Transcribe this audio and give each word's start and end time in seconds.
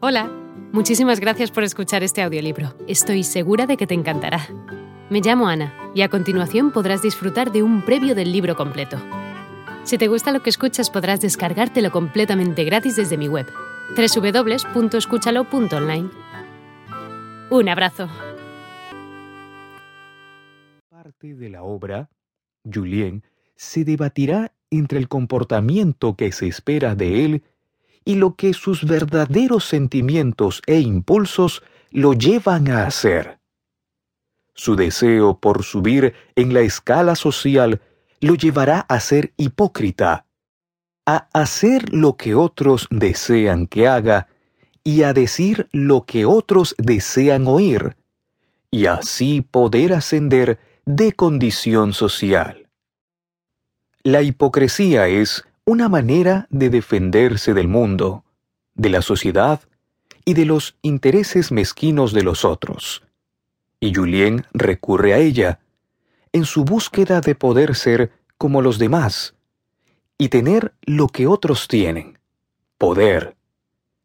Hola, 0.00 0.30
muchísimas 0.72 1.18
gracias 1.18 1.50
por 1.50 1.64
escuchar 1.64 2.04
este 2.04 2.22
audiolibro. 2.22 2.72
Estoy 2.86 3.24
segura 3.24 3.66
de 3.66 3.76
que 3.76 3.88
te 3.88 3.94
encantará. 3.94 4.46
Me 5.10 5.20
llamo 5.20 5.48
Ana 5.48 5.74
y 5.92 6.02
a 6.02 6.08
continuación 6.08 6.70
podrás 6.70 7.02
disfrutar 7.02 7.50
de 7.50 7.64
un 7.64 7.84
previo 7.84 8.14
del 8.14 8.30
libro 8.30 8.54
completo. 8.54 8.96
Si 9.82 9.98
te 9.98 10.06
gusta 10.06 10.30
lo 10.30 10.40
que 10.40 10.50
escuchas 10.50 10.88
podrás 10.88 11.20
descargártelo 11.20 11.90
completamente 11.90 12.62
gratis 12.62 12.94
desde 12.94 13.18
mi 13.18 13.26
web, 13.26 13.48
www.escúchalo.online. 13.96 16.10
Un 17.50 17.68
abrazo. 17.68 18.08
Parte 20.88 21.34
de 21.34 21.50
la 21.50 21.64
obra, 21.64 22.08
Julien 22.62 23.24
se 23.56 23.82
debatirá 23.82 24.52
entre 24.70 25.00
el 25.00 25.08
comportamiento 25.08 26.14
que 26.14 26.30
se 26.30 26.46
espera 26.46 26.94
de 26.94 27.24
él 27.24 27.42
y 28.08 28.14
lo 28.14 28.36
que 28.36 28.54
sus 28.54 28.86
verdaderos 28.86 29.66
sentimientos 29.66 30.62
e 30.66 30.80
impulsos 30.80 31.62
lo 31.90 32.14
llevan 32.14 32.70
a 32.70 32.86
hacer. 32.86 33.38
Su 34.54 34.76
deseo 34.76 35.38
por 35.38 35.62
subir 35.62 36.14
en 36.34 36.54
la 36.54 36.60
escala 36.60 37.16
social 37.16 37.82
lo 38.22 38.34
llevará 38.34 38.80
a 38.88 38.98
ser 39.00 39.34
hipócrita, 39.36 40.24
a 41.04 41.28
hacer 41.34 41.92
lo 41.92 42.16
que 42.16 42.34
otros 42.34 42.88
desean 42.90 43.66
que 43.66 43.86
haga 43.86 44.28
y 44.82 45.02
a 45.02 45.12
decir 45.12 45.68
lo 45.70 46.06
que 46.06 46.24
otros 46.24 46.74
desean 46.78 47.46
oír, 47.46 47.98
y 48.70 48.86
así 48.86 49.42
poder 49.42 49.92
ascender 49.92 50.58
de 50.86 51.12
condición 51.12 51.92
social. 51.92 52.70
La 54.02 54.22
hipocresía 54.22 55.08
es 55.08 55.44
una 55.68 55.90
manera 55.90 56.46
de 56.48 56.70
defenderse 56.70 57.52
del 57.52 57.68
mundo, 57.68 58.24
de 58.74 58.88
la 58.88 59.02
sociedad 59.02 59.60
y 60.24 60.32
de 60.32 60.46
los 60.46 60.78
intereses 60.80 61.52
mezquinos 61.52 62.14
de 62.14 62.22
los 62.22 62.46
otros. 62.46 63.02
Y 63.78 63.94
Julien 63.94 64.46
recurre 64.54 65.12
a 65.12 65.18
ella 65.18 65.60
en 66.32 66.46
su 66.46 66.64
búsqueda 66.64 67.20
de 67.20 67.34
poder 67.34 67.74
ser 67.74 68.12
como 68.38 68.62
los 68.62 68.78
demás 68.78 69.34
y 70.16 70.30
tener 70.30 70.72
lo 70.86 71.08
que 71.08 71.26
otros 71.26 71.68
tienen, 71.68 72.18
poder, 72.78 73.36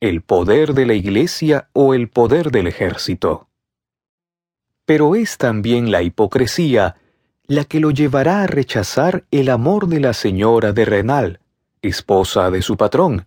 el 0.00 0.20
poder 0.20 0.74
de 0.74 0.84
la 0.84 0.92
iglesia 0.92 1.70
o 1.72 1.94
el 1.94 2.10
poder 2.10 2.50
del 2.50 2.66
ejército. 2.66 3.48
Pero 4.84 5.14
es 5.14 5.38
también 5.38 5.90
la 5.90 6.02
hipocresía 6.02 6.96
la 7.46 7.64
que 7.64 7.80
lo 7.80 7.92
llevará 7.92 8.42
a 8.42 8.46
rechazar 8.46 9.24
el 9.30 9.48
amor 9.48 9.88
de 9.88 10.00
la 10.00 10.12
señora 10.12 10.74
de 10.74 10.84
Renal, 10.84 11.40
esposa 11.86 12.50
de 12.50 12.62
su 12.62 12.76
patrón, 12.76 13.26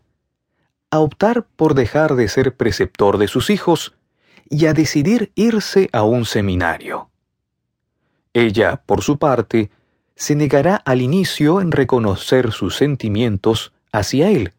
a 0.91 0.99
optar 0.99 1.45
por 1.55 1.75
dejar 1.75 2.15
de 2.15 2.27
ser 2.27 2.55
preceptor 2.55 3.17
de 3.17 3.27
sus 3.27 3.49
hijos 3.49 3.95
y 4.49 4.65
a 4.65 4.73
decidir 4.73 5.31
irse 5.35 5.89
a 5.93 6.03
un 6.03 6.25
seminario. 6.25 7.09
Ella, 8.33 8.81
por 8.85 9.01
su 9.01 9.17
parte, 9.17 9.69
se 10.15 10.35
negará 10.35 10.75
al 10.75 11.01
inicio 11.01 11.61
en 11.61 11.71
reconocer 11.71 12.51
sus 12.51 12.75
sentimientos 12.75 13.71
hacia 13.91 14.29
él, 14.29 14.53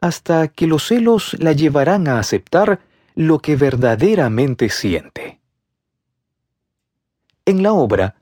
hasta 0.00 0.48
que 0.48 0.66
los 0.66 0.86
celos 0.86 1.36
la 1.38 1.52
llevarán 1.52 2.08
a 2.08 2.18
aceptar 2.18 2.80
lo 3.14 3.38
que 3.38 3.56
verdaderamente 3.56 4.68
siente. 4.68 5.40
En 7.46 7.62
la 7.62 7.72
obra, 7.72 8.16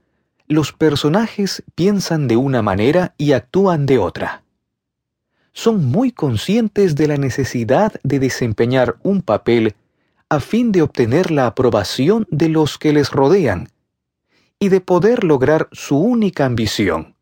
los 0.49 0.73
personajes 0.73 1.63
piensan 1.75 2.29
de 2.29 2.37
una 2.37 2.61
manera 2.61 3.15
y 3.17 3.33
actúan 3.33 3.87
de 3.87 3.99
otra 3.99 4.42
son 5.53 5.85
muy 5.85 6.13
conscientes 6.13 6.95
de 6.95 7.09
la 7.09 7.17
necesidad 7.17 7.93
de 8.03 8.19
desempeñar 8.19 8.97
un 9.03 9.23
papel 9.23 9.75
a 10.29 10.41
fin 10.41 10.73
de 10.73 10.81
obtener 10.81 11.31
la 11.31 11.47
aprobación 11.47 12.27
de 12.31 12.49
los 12.49 12.79
que 12.79 12.93
les 12.93 13.11
rodean 13.11 13.69
y 14.59 14.71
de 14.71 14.81
poder 14.81 15.25
lograr 15.25 15.69
su 15.73 15.99
única 15.99 16.47
ambición, 16.47 17.15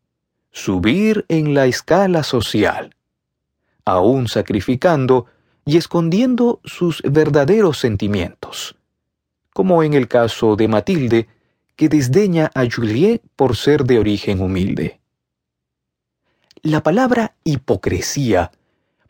subir 0.51 1.25
en 1.27 1.53
la 1.53 1.65
escala 1.65 2.23
social, 2.23 2.95
aún 3.83 4.29
sacrificando 4.29 5.25
y 5.65 5.75
escondiendo 5.75 6.61
sus 6.63 7.01
verdaderos 7.01 7.79
sentimientos, 7.79 8.77
como 9.53 9.83
en 9.83 9.93
el 9.93 10.07
caso 10.07 10.55
de 10.55 10.69
Matilde, 10.69 11.27
que 11.75 11.89
desdeña 11.89 12.49
a 12.53 12.63
Juliet 12.69 13.21
por 13.35 13.57
ser 13.57 13.83
de 13.83 13.99
origen 13.99 14.39
humilde. 14.39 15.00
La 16.63 16.83
palabra 16.83 17.33
hipocresía 17.43 18.51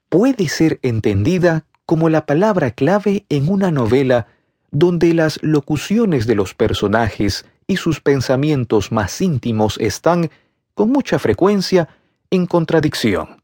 puede 0.07 0.47
ser 0.47 0.79
entendida 0.83 1.65
como 1.85 2.07
la 2.07 2.25
palabra 2.25 2.71
clave 2.71 3.25
en 3.27 3.49
una 3.49 3.71
novela 3.71 4.27
donde 4.71 5.13
las 5.13 5.37
locuciones 5.43 6.27
de 6.27 6.35
los 6.35 6.53
personajes 6.53 7.45
y 7.67 7.75
sus 7.75 7.99
pensamientos 7.99 8.93
más 8.93 9.19
íntimos 9.19 9.77
están, 9.79 10.31
con 10.73 10.91
mucha 10.91 11.19
frecuencia, 11.19 11.89
en 12.29 12.45
contradicción. 12.45 13.43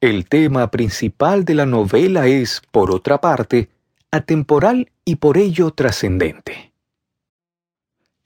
El 0.00 0.26
tema 0.28 0.72
principal 0.72 1.44
de 1.44 1.54
la 1.54 1.66
novela 1.66 2.26
es, 2.26 2.60
por 2.72 2.90
otra 2.90 3.20
parte, 3.20 3.68
atemporal 4.10 4.90
y 5.04 5.14
por 5.16 5.38
ello 5.38 5.70
trascendente. 5.70 6.73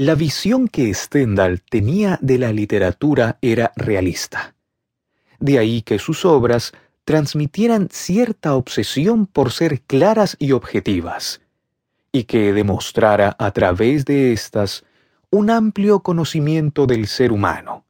La 0.01 0.15
visión 0.15 0.69
que 0.69 0.95
Stendhal 0.95 1.61
tenía 1.61 2.21
de 2.23 2.39
la 2.39 2.53
literatura 2.53 3.37
era 3.43 3.73
realista. 3.75 4.55
De 5.41 5.59
ahí 5.59 5.83
que 5.83 5.99
sus 5.99 6.25
obras 6.25 6.73
transmitieran 7.05 7.89
cierta 7.91 8.55
obsesión 8.55 9.27
por 9.27 9.51
ser 9.51 9.81
claras 9.81 10.37
y 10.39 10.53
objetivas, 10.53 11.41
y 12.13 12.25
que 12.25 12.53
demostrara 12.53 13.35
a 13.41 13.51
través 13.51 14.05
de 14.05 14.33
éstas 14.33 14.85
un 15.33 15.51
amplio 15.51 15.99
conocimiento 15.99 16.87
del 16.87 17.09
ser 17.09 17.33
humano, 17.33 17.85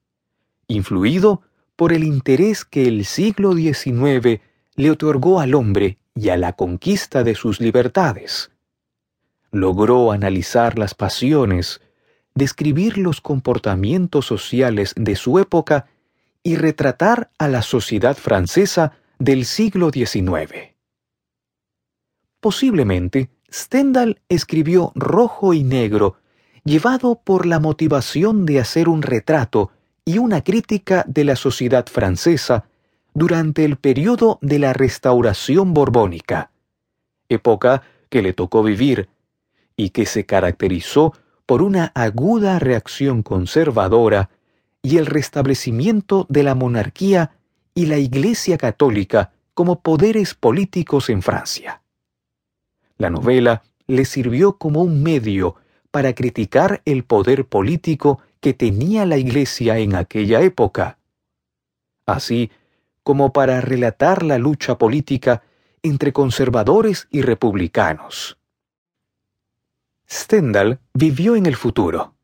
influido 0.67 1.43
por 1.77 1.93
el 1.93 2.05
interés 2.05 2.65
que 2.65 2.89
el 2.89 3.05
siglo 3.05 3.53
XIX 3.53 4.41
le 4.77 4.91
otorgó 4.91 5.41
al 5.41 5.55
hombre 5.55 5.99
y 6.15 6.31
a 6.31 6.39
la 6.39 6.55
conquista 6.55 7.23
de 7.23 7.35
sus 7.35 7.61
libertades. 7.61 8.51
Logró 9.51 10.11
analizar 10.11 10.79
las 10.79 10.95
pasiones, 10.95 11.83
describir 12.39 12.99
los 12.99 13.21
comportamientos 13.21 14.25
sociales 14.25 14.95
de 14.97 15.17
su 15.17 15.41
época 15.41 15.87
y 16.45 16.55
retratar 16.55 17.31
a 17.37 17.49
la 17.49 17.63
sociedad 17.63 18.17
francesa 18.17 18.93
del 19.19 19.45
siglo 19.45 19.91
XIX. 19.91 20.77
Posiblemente, 22.39 23.29
Stendhal 23.53 24.21
escribió 24.29 24.93
Rojo 24.95 25.53
y 25.53 25.65
Negro, 25.65 26.19
llevado 26.65 27.21
por 27.25 27.45
la 27.45 27.59
motivación 27.59 28.47
de 28.47 28.61
hacer 28.61 28.89
un 28.89 29.03
retrato 29.03 29.73
y 30.05 30.19
una 30.19 30.45
crítica 30.45 31.05
de 31.09 31.25
la 31.25 31.35
sociedad 31.35 31.87
francesa 31.87 32.67
durante 33.15 33.65
el 33.65 33.79
periodo 33.79 34.39
de 34.43 34.61
la 34.61 34.73
Restauración 34.73 35.75
Borbónica, 35.75 36.53
época 37.29 37.83
que 38.09 38.23
le 38.23 38.33
tocó 38.33 38.63
vivir 38.63 39.09
y 39.77 39.91
que 39.91 40.07
se 40.07 40.25
caracterizó 40.25 41.15
por 41.49 41.63
una 41.63 41.93
aguda 41.95 42.59
reacción 42.59 43.23
conservadora 43.23 44.29
y 44.83 44.99
el 44.99 45.07
restablecimiento 45.07 46.27
de 46.29 46.43
la 46.43 46.55
monarquía 46.55 47.31
y 47.75 47.87
la 47.87 47.97
Iglesia 47.97 48.59
católica 48.59 49.33
como 49.55 49.81
poderes 49.81 50.35
políticos 50.35 51.09
en 51.09 51.23
Francia. 51.23 51.81
La 52.99 53.09
novela 53.09 53.63
le 53.87 54.05
sirvió 54.05 54.59
como 54.59 54.83
un 54.83 55.03
medio 55.03 55.55
para 55.91 56.13
criticar 56.13 56.83
el 56.85 57.05
poder 57.05 57.47
político 57.47 58.21
que 58.41 58.53
tenía 58.53 59.07
la 59.07 59.17
Iglesia 59.17 59.79
en 59.79 59.95
aquella 59.95 60.43
época, 60.43 60.99
así 62.05 62.51
como 63.03 63.33
para 63.33 63.63
relatar 63.63 64.23
la 64.23 64.37
lucha 64.37 64.77
política 64.77 65.43
entre 65.83 66.13
conservadores 66.13 67.09
y 67.11 67.23
republicanos. 67.23 68.38
Stendhal 70.11 70.81
vivió 70.95 71.37
en 71.37 71.47
el 71.47 71.57
futuro, 71.57 72.15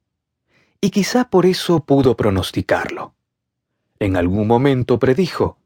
y 0.80 0.90
quizá 0.90 1.28
por 1.28 1.46
eso 1.46 1.80
pudo 1.84 2.16
pronosticarlo. 2.16 3.14
En 3.98 4.16
algún 4.16 4.46
momento 4.46 4.98
predijo, 4.98 5.58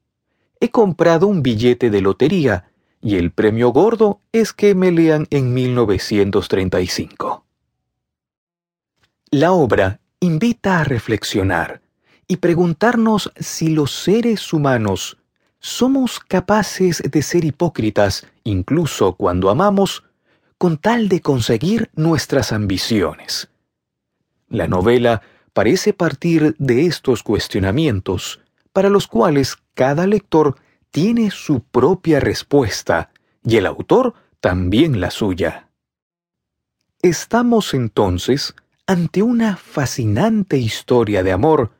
he 0.61 0.71
comprado 0.71 1.27
un 1.27 1.43
billete 1.43 1.91
de 1.91 2.01
lotería 2.01 2.71
y 3.01 3.17
el 3.17 3.31
premio 3.31 3.71
gordo 3.71 4.21
es 4.33 4.53
que 4.53 4.75
me 4.75 4.91
lean 4.91 5.27
en 5.31 5.55
1935. 5.55 7.45
La 9.31 9.53
obra 9.53 10.01
invita 10.21 10.81
a 10.81 10.85
reflexionar 10.85 11.83
y 12.27 12.39
preguntarnos 12.39 13.33
si 13.37 13.69
los 13.69 13.93
seres 13.93 14.53
humanos 14.53 15.19
somos 15.61 16.19
capaces 16.21 17.03
de 17.09 17.23
ser 17.23 17.45
hipócritas 17.45 18.27
incluso 18.45 19.15
cuando 19.15 19.51
amamos 19.51 20.05
con 20.59 20.77
tal 20.77 21.09
de 21.09 21.23
conseguir 21.23 21.91
nuestras 21.95 22.53
ambiciones. 22.53 23.49
La 24.49 24.67
novela 24.67 25.23
parece 25.53 25.93
partir 25.93 26.57
de 26.59 26.87
estos 26.87 27.23
cuestionamientos, 27.23 28.41
para 28.73 28.91
los 28.91 29.07
cuales 29.07 29.57
cada 29.75 30.07
lector 30.07 30.57
tiene 30.91 31.31
su 31.31 31.61
propia 31.63 32.21
respuesta 32.21 33.11
y 33.45 33.57
el 33.57 33.67
autor 33.67 34.15
también 34.41 35.01
la 35.01 35.11
suya. 35.11 35.69
Estamos 37.03 37.75
entonces 37.75 38.55
ante 38.87 39.23
una 39.23 39.57
fascinante 39.57 40.59
historia 40.59 41.23
de 41.23 41.33
amor 41.33 41.71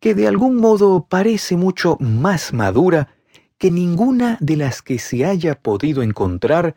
que 0.00 0.14
de 0.14 0.26
algún 0.26 0.56
modo 0.56 1.06
parece 1.08 1.56
mucho 1.56 1.96
más 2.00 2.52
madura 2.52 3.14
que 3.58 3.70
ninguna 3.70 4.36
de 4.40 4.56
las 4.56 4.82
que 4.82 4.98
se 4.98 5.24
haya 5.24 5.54
podido 5.60 6.02
encontrar 6.02 6.76